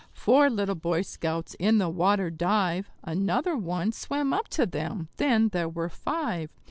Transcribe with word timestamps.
Four 0.13 0.49
little 0.49 0.73
Boy 0.73 1.03
Scouts 1.03 1.53
in 1.59 1.77
the 1.77 1.87
water 1.87 2.31
dive; 2.31 2.89
Another 3.03 3.55
one 3.55 3.91
swam 3.91 4.33
up 4.33 4.47
to 4.47 4.65
them 4.65 5.09
then 5.17 5.49
there 5.49 5.69
were 5.69 5.89
five. 5.89 6.49